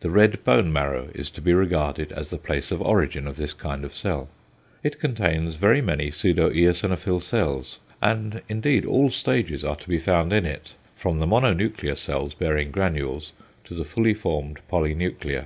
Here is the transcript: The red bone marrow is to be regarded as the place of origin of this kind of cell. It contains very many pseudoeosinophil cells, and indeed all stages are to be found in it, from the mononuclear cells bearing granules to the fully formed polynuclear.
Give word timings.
The 0.00 0.08
red 0.08 0.42
bone 0.42 0.72
marrow 0.72 1.10
is 1.14 1.28
to 1.28 1.42
be 1.42 1.52
regarded 1.52 2.10
as 2.10 2.28
the 2.28 2.38
place 2.38 2.70
of 2.70 2.80
origin 2.80 3.26
of 3.28 3.36
this 3.36 3.52
kind 3.52 3.84
of 3.84 3.94
cell. 3.94 4.30
It 4.82 4.98
contains 4.98 5.56
very 5.56 5.82
many 5.82 6.10
pseudoeosinophil 6.10 7.20
cells, 7.20 7.78
and 8.00 8.40
indeed 8.48 8.86
all 8.86 9.10
stages 9.10 9.66
are 9.66 9.76
to 9.76 9.86
be 9.90 9.98
found 9.98 10.32
in 10.32 10.46
it, 10.46 10.72
from 10.94 11.18
the 11.18 11.26
mononuclear 11.26 11.98
cells 11.98 12.32
bearing 12.32 12.70
granules 12.70 13.32
to 13.64 13.74
the 13.74 13.84
fully 13.84 14.14
formed 14.14 14.60
polynuclear. 14.72 15.44